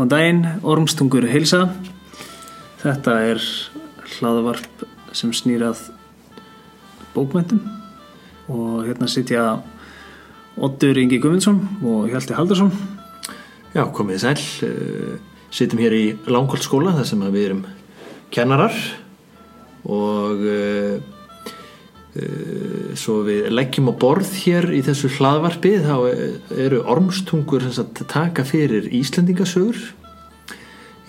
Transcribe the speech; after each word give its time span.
Góðan 0.00 0.08
daginn, 0.14 0.46
Ormstungur 0.64 1.26
heilsa. 1.28 1.66
Þetta 2.80 3.16
er 3.20 3.42
hlaðavarp 4.14 4.84
sem 5.12 5.28
snýrað 5.36 5.82
bókmyndum 7.12 7.60
og 8.48 8.86
hérna 8.86 9.10
sitja 9.12 9.58
Oddur 10.56 10.96
Ingi 11.02 11.18
Guðmundsson 11.20 11.60
og 11.84 12.08
Hjalti 12.08 12.32
Haldarsson. 12.32 12.72
Já, 13.76 13.84
komið 13.92 14.24
sæl. 14.24 14.40
Uh, 14.64 15.44
Sittum 15.52 15.84
hér 15.84 15.98
í 15.98 16.02
Langholtskóla 16.32 16.96
þar 16.96 17.10
sem 17.12 17.28
við 17.28 17.50
erum 17.50 17.62
kennarar 18.32 18.80
og 19.84 20.40
uh, 20.48 20.96
uh, 22.16 22.90
svo 22.96 23.20
við 23.28 23.52
leggjum 23.52 23.92
á 23.92 23.94
borð 24.00 24.32
hér 24.46 24.72
í 24.72 24.80
þessu 24.86 25.12
hlaðvarpi 25.18 25.76
þá 25.84 25.94
eru 26.56 26.84
ormstungur 26.88 27.68
sagt 27.68 28.06
taka 28.08 28.48
fyrir 28.48 28.88
Íslendingasögur 28.96 29.99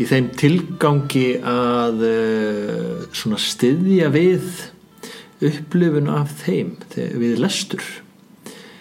í 0.01 0.05
þeim 0.09 0.29
tilgangi 0.37 1.27
að 1.45 2.05
uh, 2.07 3.03
svona 3.15 3.39
styðja 3.41 4.09
við 4.13 4.47
upplifun 5.41 6.09
af 6.13 6.33
þeim 6.43 6.75
við 6.95 7.39
lestur. 7.41 7.83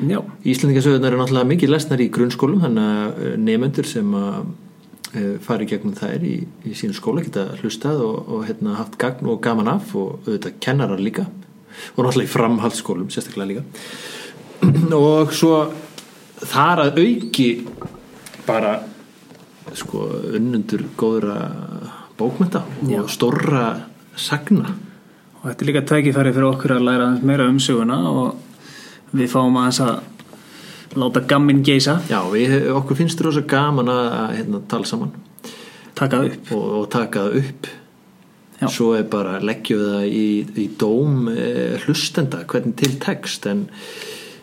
Já, 0.01 0.21
Íslendingasögurnar 0.49 1.13
eru 1.13 1.21
náttúrulega 1.21 1.51
mikið 1.51 1.73
lesnar 1.75 2.01
í 2.01 2.09
grunnskólum 2.13 2.63
þannig 2.65 2.91
að 2.91 3.21
uh, 3.27 3.35
nefendur 3.49 3.89
sem 3.89 4.15
að 4.17 4.39
uh, 4.41 5.35
fari 5.45 5.69
gegnum 5.69 5.97
þær 5.99 6.25
í, 6.25 6.37
í 6.65 6.77
sínu 6.77 6.97
skóla 6.97 7.25
geta 7.27 7.51
hlustað 7.61 8.05
og, 8.07 8.17
og 8.31 8.47
hérna, 8.49 8.79
haft 8.81 8.97
gagn 9.01 9.29
og 9.29 9.43
gaman 9.45 9.73
af 9.75 9.93
og 9.99 10.21
auðvitað 10.25 10.57
kennarar 10.65 11.03
líka. 11.03 11.27
Og 11.97 12.05
náttúrulega 12.05 12.29
í 12.29 12.33
framhaldsskólum 12.33 13.13
sérstaklega 13.13 13.51
líka. 13.53 13.67
Og 14.97 15.31
svo 15.33 15.55
þar 16.51 16.87
að 16.87 16.99
auki 17.01 17.51
bara 18.47 18.75
sko 19.77 20.05
unnundur 20.37 20.85
góðra 20.99 21.39
bókmynda 22.19 22.65
Já. 22.89 23.01
og 23.03 23.11
stórra 23.13 23.65
sagna 24.17 24.75
og 25.41 25.49
þetta 25.49 25.65
er 25.65 25.71
líka 25.71 25.83
tækifæri 25.89 26.33
fyrir 26.37 26.49
okkur 26.51 26.77
að 26.77 26.87
læra 26.89 27.11
meira 27.25 27.49
um 27.49 27.61
söguna 27.63 27.99
og 28.11 29.15
við 29.17 29.31
fáum 29.33 29.59
aðeins 29.59 29.81
að 29.85 30.01
láta 30.99 31.23
gamminn 31.31 31.63
geisa, 31.63 32.01
Já, 32.11 32.19
við, 32.33 32.57
okkur 32.75 32.99
finnst 32.99 33.21
þér 33.21 33.29
rosa 33.29 33.43
gaman 33.47 33.91
að, 33.93 34.07
að 34.21 34.33
hérna, 34.39 34.63
tala 34.71 34.89
saman 34.91 35.13
taka 35.95 36.25
upp. 36.27 36.53
og, 36.57 36.65
og 36.81 36.89
taka 36.91 37.27
það 37.27 37.39
upp 37.43 37.69
Já. 38.61 38.69
svo 38.69 38.91
er 38.99 39.07
bara 39.09 39.39
leggjum 39.41 39.81
við 39.81 39.93
það 39.95 40.07
í, 40.21 40.25
í 40.61 40.67
dóm 40.81 41.31
eh, 41.33 41.77
hlustenda 41.85 42.43
hvernig 42.49 42.77
til 42.81 42.97
text 43.01 43.47
en 43.49 43.69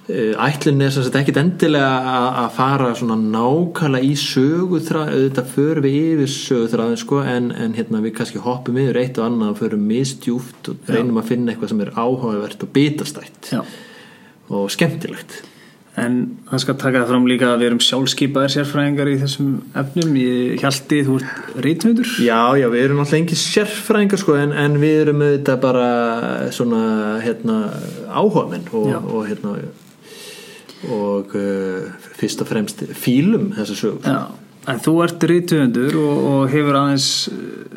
ætlun 0.08 0.82
er 0.86 0.94
sem 0.96 1.04
sagt 1.04 1.18
ekkit 1.20 1.40
endilega 1.42 1.88
að, 2.00 2.28
að 2.44 2.54
fara 2.56 2.94
svona 2.96 3.18
nákvæmlega 3.20 4.08
í 4.08 4.14
söguþrað 4.22 5.12
auðvitað 5.12 5.50
förum 5.52 5.88
við 5.88 5.98
yfir 6.00 6.32
söguþraðin 6.36 7.02
sko 7.02 7.20
en, 7.28 7.50
en 7.52 7.76
hérna 7.76 8.04
við 8.06 8.16
kannski 8.22 8.44
hoppum 8.46 8.80
yfir 8.80 9.02
eitt 9.02 9.20
og 9.20 9.28
annað 9.28 9.52
og 9.52 9.60
förum 9.66 9.84
mistjúft 9.90 10.72
og 10.72 10.88
reynum 10.94 11.20
að 11.20 11.34
finna 11.34 11.52
eitthvað 11.52 11.74
sem 11.74 11.84
er 11.84 11.94
áhugavert 11.98 12.64
og 12.64 12.74
bitastætt 12.78 13.52
Já. 13.52 13.62
og 14.48 14.72
skemmtilegt 14.72 15.42
En 15.98 16.18
það 16.46 16.60
skal 16.62 16.76
taka 16.78 17.00
það 17.00 17.10
fram 17.10 17.24
líka 17.26 17.48
að 17.50 17.62
við 17.64 17.68
erum 17.72 17.80
sjálfskeipaðir 17.82 18.52
sérfræðingar 18.54 19.10
í 19.10 19.16
þessum 19.18 19.48
efnum. 19.82 20.12
Ég 20.22 20.62
hjalti, 20.62 21.00
þú 21.08 21.16
ert 21.18 21.56
rítmyndur. 21.66 22.12
Já, 22.22 22.54
já, 22.62 22.68
við 22.70 22.84
erum 22.84 23.02
náttúrulega 23.02 23.24
engin 23.24 23.40
sérfræðingar 23.42 24.22
sko 24.22 24.36
en, 24.38 24.54
en 24.54 24.78
við 24.78 25.00
erum 25.08 25.24
auðvitað 25.26 25.58
bara 25.64 25.88
svona 26.54 26.84
hérna 27.26 27.58
áhugamenn 28.14 28.70
og, 28.78 28.88
Já. 28.94 29.00
og 29.02 29.26
hérna 29.26 29.56
og 30.94 31.34
uh, 31.38 31.88
fyrst 32.20 32.44
og 32.44 32.52
fremst 32.52 32.84
fílum 32.98 33.52
þessa 33.58 33.76
sögur 33.78 34.08
Já, 34.08 34.22
en 34.72 34.80
þú 34.86 34.96
ert 35.06 35.28
rítmyndur 35.32 36.00
og, 36.02 36.24
og 36.32 36.48
hefur 36.54 36.80
aðeins 36.80 37.10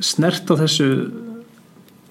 snert 0.05 0.51
á 0.51 0.55
þessu 0.61 0.91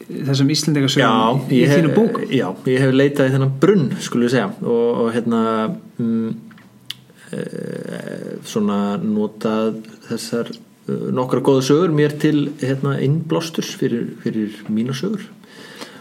þessum 0.10 0.52
Íslendingasögum 0.54 1.44
í 1.54 1.62
ég 1.62 1.74
þínu 1.74 1.92
bók. 1.94 2.22
Já, 2.34 2.48
ég 2.70 2.82
hef 2.82 2.94
leitað 2.96 3.30
í 3.30 3.34
þennan 3.36 3.58
brunn 3.62 3.90
skulum 4.02 4.26
við 4.26 4.34
segja. 4.34 4.48
Og, 4.66 4.88
og 5.04 5.12
hérna 5.14 5.42
mm, 6.02 6.32
e, 7.30 7.44
svona 8.50 8.80
notað 9.04 9.84
þessar 10.08 10.50
nokkra 11.14 11.44
góða 11.46 11.66
sögur 11.68 11.94
mér 11.94 12.16
til 12.22 12.48
hérna 12.64 12.96
innblástur 13.06 13.68
fyrir, 13.68 14.08
fyrir 14.24 14.58
mína 14.74 14.96
sögur. 14.98 15.28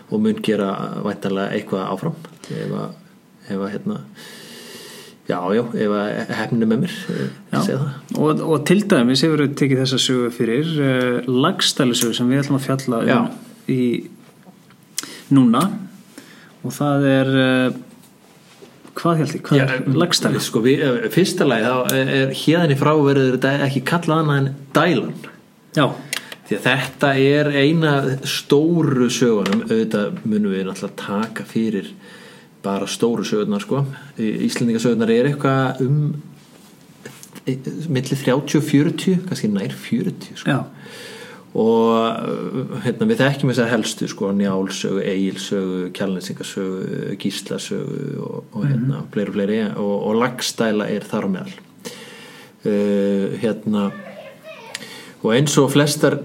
Og 0.08 0.22
mun 0.24 0.40
gera 0.44 0.72
væntanlega 1.04 1.52
eitthvað 1.58 1.90
áfram 1.92 2.16
ef 2.48 3.58
að 3.58 3.72
hérna 3.74 4.00
já, 5.28 5.38
já, 5.52 5.62
ef 5.84 5.96
að 5.98 6.30
hefninu 6.38 6.68
með 6.70 6.84
mér 6.84 6.94
eh, 7.14 7.26
Já. 7.52 7.80
Og, 8.16 8.40
og 8.40 8.62
til 8.68 8.80
dæmis 8.88 9.24
hefur 9.26 9.44
við 9.44 9.58
tekið 9.60 9.82
þessa 9.82 10.00
sögu 10.02 10.30
fyrir 10.34 10.70
uh, 10.80 11.28
lagstælisögu 11.28 12.16
sem 12.16 12.30
við 12.30 12.42
ætlum 12.44 12.60
að 12.60 12.66
fjalla 12.68 13.02
Já. 13.08 13.18
um 13.18 13.44
í 13.68 13.82
núna 15.34 15.66
og 16.64 16.74
það 16.74 17.06
er 17.12 17.32
uh, 17.42 17.78
hvað 18.98 19.22
held 19.22 19.36
ég, 19.36 19.44
hvað 19.46 19.62
er 19.64 19.88
lagstælis? 20.00 20.48
sko, 20.48 20.62
við, 20.64 20.82
eh, 20.82 21.08
fyrsta 21.14 21.46
lagi 21.46 21.68
þá 21.68 21.96
er 22.00 22.32
hérðinni 22.34 22.78
frá 22.80 22.92
verður 22.96 23.36
þetta 23.36 23.68
ekki 23.68 23.84
kallað 23.88 24.22
annað 24.24 24.40
en 24.40 24.48
dælan 24.78 25.16
Já, 25.76 25.84
því 26.48 26.56
að 26.58 26.64
þetta 26.64 27.12
er 27.22 27.50
eina 27.54 27.94
stóru 28.26 29.10
sögunum 29.12 29.66
auðvitað 29.68 30.22
munum 30.24 30.54
við 30.56 30.66
náttúrulega 30.70 31.02
taka 31.04 31.46
fyrir 31.48 31.92
bara 32.68 32.88
stóru 32.90 33.24
sögurnar 33.26 33.64
sko. 33.64 33.82
Íslendingasögurnar 34.20 35.12
er 35.14 35.32
eitthvað 35.32 35.84
um 35.86 36.00
milli 37.88 38.16
30 38.16 38.58
og 38.58 38.64
40 38.64 39.22
kannski 39.28 39.48
nær 39.48 39.72
40 39.72 40.34
sko. 40.36 40.52
já, 40.52 40.58
og 41.56 41.94
uh, 42.28 42.74
hérna, 42.84 43.06
við 43.08 43.22
þekkjum 43.22 43.52
þess 43.52 43.62
að 43.64 43.70
helstu 43.72 44.08
sko, 44.10 44.32
njálsögu, 44.36 45.00
eigilsögu 45.00 45.78
kjálninsingasögu, 45.96 47.14
gíslasögu 47.22 48.02
og, 48.20 48.42
og 48.52 48.66
hérna, 48.68 49.00
fleiri 49.14 49.32
og 49.32 49.38
fleiri. 49.38 49.60
Og, 49.80 49.94
og 50.10 50.18
lagstæla 50.20 50.90
er 50.92 51.06
þar 51.08 51.30
meðal. 51.32 51.56
Uh, 52.66 53.38
hérna 53.40 53.88
og 55.22 55.32
eins 55.34 55.54
og 55.60 55.70
flestar 55.72 56.18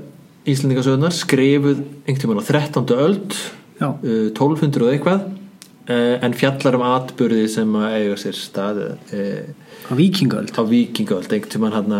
Íslendingasögurnar 0.43 1.13
skrifuð 1.15 1.85
einhvern 2.03 2.33
veginn 2.33 2.43
á 2.43 2.51
13. 2.51 2.89
öld 2.99 3.37
já, 3.79 3.87
uh, 3.87 4.27
1200 4.33 4.83
og 4.83 4.91
eitthvað 4.91 5.29
en 5.87 6.35
fjallar 6.37 6.77
um 6.77 6.85
atburði 6.87 7.43
sem 7.51 7.75
að 7.75 7.97
eiga 7.97 8.17
sér 8.21 8.37
stað 8.39 8.81
uh, 8.87 9.43
á 9.89 9.93
vikingöld 9.99 10.55
á 10.55 10.63
vikingaöld 10.63 11.27
einhvern 11.27 11.51
tímann 11.51 11.75
hann 11.75 11.97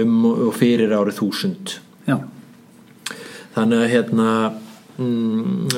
um 0.00 0.14
og 0.30 0.54
fyrir 0.56 0.94
árið 0.96 1.18
þúsund. 1.20 1.76
Já, 2.08 2.16
þannig 3.54 3.84
að 3.84 3.92
hérna 3.92 4.28
mm, 4.96 5.68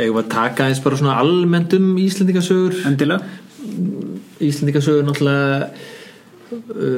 eigum 0.00 0.22
að 0.22 0.32
taka 0.32 0.68
eins 0.68 0.80
bara 0.82 0.98
svona 0.98 1.18
almennt 1.20 1.76
um 1.76 1.92
Íslendingasögur? 2.00 2.80
Endilega. 2.88 3.20
Íslendingasögur 4.40 5.04
náttúrulega 5.06 5.70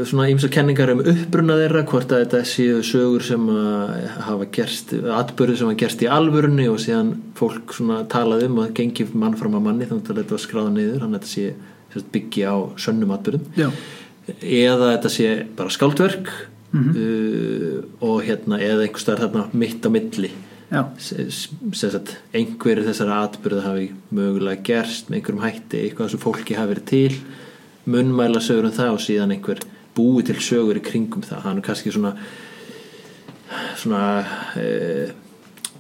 svona 0.09 0.29
ímsa 0.33 0.49
kenningar 0.53 0.93
um 0.95 1.03
uppbruna 1.05 1.59
þeirra 1.61 1.83
hvort 1.91 2.13
að 2.13 2.23
þetta 2.25 2.43
séu 2.49 2.79
sögur 2.87 3.25
sem 3.27 3.49
að 3.53 4.07
hafa 4.29 4.49
gerst 4.57 4.95
atbyrði 4.97 5.59
sem 5.61 5.69
hafa 5.71 5.81
gerst 5.83 6.05
í 6.05 6.11
alvörunni 6.19 6.69
og 6.73 6.81
síðan 6.83 7.13
fólk 7.39 7.75
svona 7.77 8.03
talað 8.13 8.47
um 8.49 8.63
að 8.65 8.73
gengi 8.81 9.09
mann 9.13 9.37
fram 9.39 9.59
að 9.59 9.67
manni 9.67 9.89
þannig 9.91 10.09
að 10.09 10.23
þetta 10.23 10.37
var 10.37 10.45
skráða 10.47 10.73
niður 10.77 11.05
þannig 11.05 11.19
að 11.19 11.27
þetta 11.27 11.35
sé 11.35 12.07
byggja 12.15 12.55
á 12.55 12.59
sönnum 12.81 13.13
atbyrðum 13.13 13.59
Já, 13.59 13.69
eða 14.41 14.95
þetta 14.95 15.13
sé 15.13 15.29
bara 15.59 15.75
skáldverk 15.75 16.33
uh, 16.73 17.83
og 18.01 18.25
hérna 18.27 18.61
eða 18.63 18.87
einhver 18.87 19.03
staðar 19.03 19.27
þarna 19.27 19.63
mitt 19.65 19.85
á 19.85 19.91
milli. 19.93 20.33
Einhverju 22.33 22.87
þessara 22.87 23.23
atbyrða 23.27 23.67
hafi 23.67 23.91
mögulega 24.15 24.65
gerst 24.71 25.11
með 25.11 25.19
einhverjum 25.19 25.45
hætti 25.45 25.83
eitthvað 25.83 26.13
sem 26.15 26.23
fólki 26.23 26.57
hafi 26.57 26.73
verið 26.73 26.87
til 26.89 27.19
munnmæla 27.85 28.43
sögur 28.45 28.69
um 28.69 28.77
það 28.77 28.97
og 28.97 29.03
síðan 29.03 29.35
einhver 29.35 29.63
búið 29.97 30.31
til 30.31 30.39
sögur 30.49 30.79
í 30.79 30.85
kringum 30.85 31.25
það. 31.27 31.43
Hann 31.47 31.59
er 31.61 31.67
kannski 31.67 31.93
svona 31.95 32.15
svona 33.77 34.05
eh, 34.57 35.11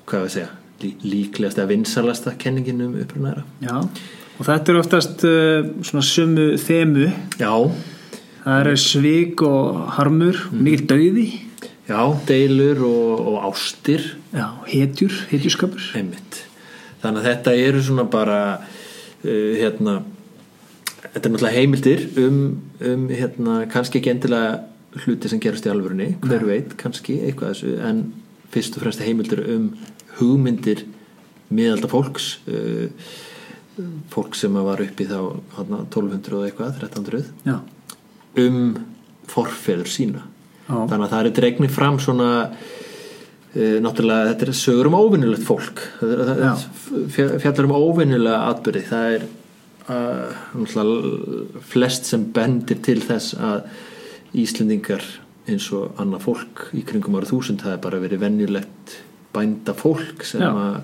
hvað 0.04 0.24
við 0.24 0.26
að 0.26 0.34
segja 0.34 0.50
lí, 0.82 0.90
líklegast 1.06 1.60
eða 1.60 1.70
vinsalasta 1.70 2.34
kenningin 2.40 2.82
um 2.84 2.98
upprunæra 3.00 3.46
já 3.62 3.78
og 4.42 4.48
þetta 4.48 4.72
er 4.72 4.80
oftast 4.80 5.24
uh, 5.28 5.66
svona 5.86 6.02
sömu 6.02 6.46
þemu. 6.58 7.08
Já, 7.38 7.52
það 8.42 8.70
er 8.72 8.80
svik 8.80 9.42
og 9.46 9.82
harmur 9.98 10.40
mikill 10.50 10.88
dauði. 10.90 11.26
Já, 11.86 12.00
deilur 12.26 12.80
og, 12.88 13.20
og 13.32 13.36
ástir. 13.50 14.08
Já, 14.34 14.48
hetjur, 14.70 15.14
hetjuskapur. 15.30 15.84
Einmitt. 15.98 16.40
Þannig 17.02 17.20
að 17.20 17.28
þetta 17.28 17.54
eru 17.68 17.84
svona 17.86 18.06
bara 18.10 18.40
uh, 18.56 19.52
hérna 19.60 20.00
þetta 21.12 21.28
er 21.28 21.34
náttúrulega 21.34 21.58
heimildir 21.58 22.04
um, 22.22 22.42
um 22.88 23.08
hérna, 23.12 23.58
kannski 23.72 24.00
ekki 24.00 24.12
endilega 24.14 24.60
hluti 25.02 25.30
sem 25.30 25.40
gerast 25.40 25.66
í 25.66 25.72
alvörunni, 25.72 26.14
hver 26.24 26.44
veit 26.48 26.74
kannski 26.80 27.18
eitthvað 27.26 27.54
þessu, 27.54 27.74
en 27.84 28.02
fyrst 28.52 28.76
og 28.76 28.84
fremst 28.84 29.04
heimildir 29.04 29.42
um 29.54 29.70
hugmyndir 30.18 30.84
miðalda 31.52 31.88
fólks 31.92 32.34
uh, 32.48 32.88
fólk 34.12 34.36
sem 34.36 34.52
var 34.52 34.82
upp 34.84 35.00
í 35.00 35.08
þá 35.08 35.18
hana, 35.56 35.82
1200 35.86 36.36
og 36.36 36.46
eitthvað, 36.48 36.76
1300 36.82 37.48
já, 37.48 37.58
um 38.44 38.62
forfeður 39.32 39.88
sína. 39.88 40.26
Já. 40.62 40.76
þannig 40.88 41.04
að 41.04 41.12
það 41.12 41.26
er 41.26 41.36
dregni 41.36 41.68
fram 41.72 41.98
svona 42.00 42.30
uh, 42.52 43.78
náttúrulega 43.84 44.32
þetta 44.32 44.48
er 44.48 44.56
sögur 44.56 44.88
um 44.88 44.98
óvinnulegt 45.00 45.44
fólk. 45.44 45.84
Fjallar 47.12 47.68
um 47.68 47.76
óvinnulega 47.76 48.52
atbyrði 48.52 48.84
það 48.88 49.16
er 49.16 49.30
uh, 49.90 51.58
flest 51.72 52.08
sem 52.10 52.28
bendir 52.34 52.82
til 52.84 53.00
þess 53.04 53.36
að 53.38 53.66
Íslendingar 54.32 55.04
eins 55.50 55.66
og 55.76 55.98
annað 56.00 56.24
fólk 56.24 56.68
í 56.78 56.84
kringum 56.88 57.18
ára 57.18 57.28
þúsund 57.28 57.60
það 57.64 57.74
er 57.74 57.82
bara 57.82 58.00
verið 58.00 58.22
venjulegt 58.22 58.94
bænda 59.34 59.74
fólk 59.76 60.24
sem 60.28 60.44
að 60.46 60.82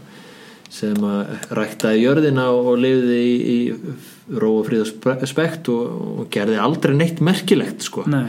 sem 0.69 1.05
að 1.09 1.53
ræktaði 1.57 2.03
jörðina 2.03 2.49
og 2.53 2.75
lifði 2.81 3.19
í, 3.25 3.37
í 3.39 4.37
ró 4.37 4.51
og 4.59 4.67
frið 4.69 4.83
og 4.85 5.39
og, 5.73 6.27
gerði 6.33 6.59
aldrei 6.61 6.93
neitt 6.97 7.23
merkilegt 7.25 7.87
sko. 7.87 8.05
Nei, 8.11 8.27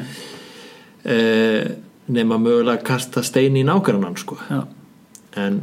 eh, 1.04 1.68
nema 2.08 2.40
mögulega 2.40 2.80
að 2.80 2.88
kasta 2.88 3.24
stein 3.28 3.60
í 3.60 3.66
nágrannan 3.68 4.16
sko. 4.20 4.40
Já, 4.48 4.64
en 5.44 5.60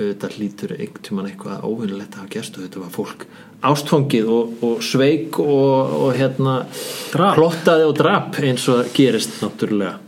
auðvitað 0.00 0.36
hlýtur 0.36 0.74
einhvern 0.76 1.06
tímann 1.06 1.30
eitthvað 1.30 1.64
óvinnilegt 1.68 2.16
að 2.16 2.22
hafa 2.24 2.34
gerst 2.34 2.58
og 2.58 2.66
þetta 2.66 2.82
var 2.82 2.92
fólk 2.94 3.24
ástfangið 3.70 4.30
og, 4.32 4.52
og 4.64 4.84
sveik 4.84 5.40
og, 5.42 5.96
og 6.00 6.14
hérna 6.16 6.60
Drap. 7.12 7.34
plottaði 7.36 7.88
og 7.88 7.98
drap 7.98 8.38
eins 8.40 8.68
og 8.72 8.88
gerist 8.96 9.40
náttúrulega 9.44 9.98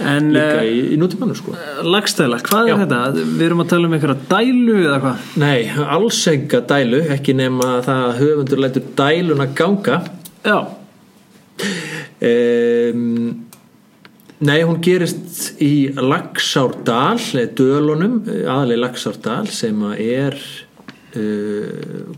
En 0.00 0.30
líka 0.32 0.60
uh, 0.60 0.68
í, 0.68 0.80
í 0.94 0.96
nútímannu 1.00 1.36
sko 1.36 1.52
lagstæla, 1.84 2.38
hvað 2.44 2.70
Já. 2.70 2.74
er 2.74 2.82
þetta? 2.82 3.00
Við 3.16 3.44
erum 3.46 3.62
að 3.62 3.70
tala 3.72 3.88
um 3.88 3.96
einhverja 3.96 4.28
dælu 4.30 4.76
eða 4.82 4.98
hvað? 5.04 5.26
Nei, 5.42 5.58
alls 5.96 6.20
enga 6.32 6.62
dælu 6.72 7.02
ekki 7.16 7.36
nema 7.36 7.70
það 7.84 8.02
að 8.08 8.20
höfundur 8.22 8.62
lætur 8.64 8.90
dæluna 8.98 9.48
ganga 9.56 10.00
Já, 10.46 10.58
um, 12.22 13.45
Nei, 14.44 14.60
hún 14.68 14.82
gerist 14.84 15.54
í 15.64 15.88
Laxárdal 15.96 17.16
eh, 17.40 17.46
dölunum, 17.56 18.18
aðlega 18.26 18.82
Laxárdal 18.82 19.46
sem 19.48 19.78
er 19.96 20.36
uh, 21.16 22.12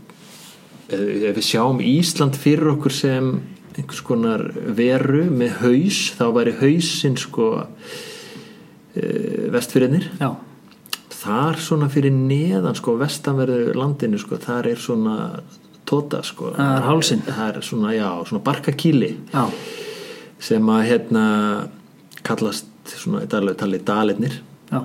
ef 0.89 1.37
við 1.37 1.45
sjáum 1.47 1.79
Ísland 1.79 2.35
fyrir 2.35 2.73
okkur 2.73 2.91
sem 2.91 3.31
einhvers 3.77 4.03
konar 4.03 4.43
veru 4.75 5.29
með 5.31 5.61
haus, 5.61 6.01
þá 6.19 6.25
væri 6.35 6.57
hausinn 6.59 7.15
sko 7.23 7.47
uh, 7.63 7.71
vestfyrirnir 9.55 10.11
já, 10.19 10.33
þar 11.21 11.63
svona 11.63 11.87
fyrir 11.93 12.11
neðan 12.11 12.75
sko 12.75 12.99
vestanverðu 12.99 13.79
landinu 13.79 14.19
sko 14.19 14.43
þar 14.43 14.73
er 14.73 14.83
svona 14.83 15.17
tóta 15.87 16.19
sko. 16.21 16.51
Það 16.53 16.75
er 16.75 16.85
hálsinn. 16.85 17.25
það 17.25 17.47
er 17.47 17.65
svona, 17.65 17.95
já, 17.95 18.09
svona 18.27 18.43
barkakíli 18.43 19.15
já, 19.31 19.43
sem 20.51 20.75
að 20.75 20.87
hérna 20.91 21.27
kallast 22.29 22.95
svona 22.95 23.25
í 23.25 23.29
daglegu 23.29 23.59
tali 23.59 23.81
dalinnir 23.85 24.39
já, 24.69 24.79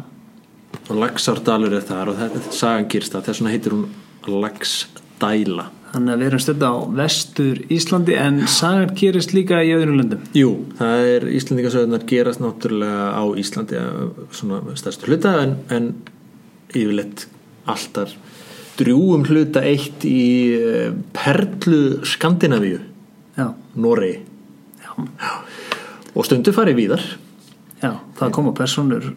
og 0.88 0.98
Laxárdalur 1.00 1.76
er 1.78 1.86
þar 1.86 2.12
og 2.12 2.20
þetta 2.20 2.52
sagan 2.52 2.90
gýrst 2.92 3.16
að 3.16 3.28
þess 3.28 3.40
vegna 3.40 3.54
heitir 3.54 3.76
hún 3.76 3.86
Laxdæla. 4.24 5.68
Þannig 5.94 6.10
að 6.10 6.22
við 6.22 6.26
erum 6.26 6.40
stödd 6.42 6.64
á 6.66 6.74
vestur 6.98 7.58
Íslandi 7.70 8.16
en 8.18 8.40
sagan 8.50 8.94
gerist 8.98 9.34
líka 9.36 9.60
í 9.62 9.70
öðrum 9.76 10.00
löndum. 10.00 10.24
Jú, 10.34 10.50
það 10.80 11.10
er 11.12 11.26
Íslandingasöðunar 11.38 12.06
gerast 12.10 12.42
náttúrulega 12.42 13.04
á 13.14 13.24
Íslandi 13.38 13.78
að 13.78 14.00
svona 14.34 14.76
stærstu 14.80 15.10
hluta 15.12 15.36
en, 15.44 15.54
en 15.70 15.90
yfirleitt 16.74 17.28
alltaf 17.70 18.16
drjúum 18.78 19.22
hluta 19.28 19.62
eitt 19.62 20.02
í 20.08 20.24
eh, 20.58 20.88
Perlu 21.14 22.00
Skandinavíu. 22.08 22.80
Já, 23.38 23.52
Noregi. 23.78 24.18
Já, 24.82 24.90
og 26.14 26.26
stundu 26.26 26.54
farið 26.54 26.80
víðar. 26.82 27.04
já, 27.04 27.23
það 28.24 28.36
koma 28.38 28.54
personur 28.58 29.10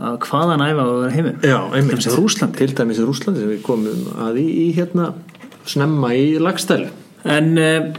að 0.00 0.16
hvaðan 0.24 0.64
æfa 0.64 0.86
á 0.86 0.92
heiminn. 1.12 1.42
Já, 1.44 1.58
einmitt. 1.76 2.00
Til 2.00 2.08
dæmis 2.08 2.20
Rússlandi. 2.20 2.62
Til 2.62 2.74
dæmis 2.78 3.00
í 3.02 3.06
Rúslandi 3.08 3.42
sem 3.42 3.52
við 3.52 3.62
komum 3.66 4.06
að 4.24 4.40
í, 4.40 4.48
í 4.64 4.66
hérna 4.78 5.12
snemma 5.68 6.14
í 6.16 6.26
lagstælu 6.40 6.88
En 7.28 7.52
uh, 7.60 7.90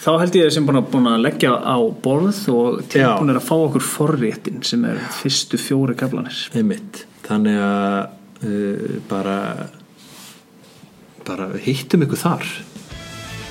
þá 0.00 0.10
held 0.22 0.38
ég 0.38 0.52
sem 0.54 0.66
búin 0.66 0.80
að, 0.80 0.86
búin 0.94 1.10
að 1.10 1.24
leggja 1.26 1.52
á 1.52 1.76
borð 2.02 2.38
og 2.54 2.80
tilbúin 2.92 3.34
er 3.34 3.40
að 3.40 3.48
fá 3.50 3.56
okkur 3.58 3.84
forréttin 3.84 4.62
sem 4.66 4.86
er 4.88 5.00
fyrstu 5.20 5.60
fjóri 5.60 5.96
kaflanir. 6.00 6.46
einmitt 6.56 7.04
þannig 7.26 7.60
að 7.60 8.48
uh, 8.48 8.96
bara 9.10 9.38
bara 11.28 11.52
hittum 11.60 12.08
ykkur 12.08 12.24
þar 12.24 12.48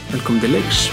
Velkomin 0.09 0.41
til 0.41 0.56
leiks. 0.57 0.88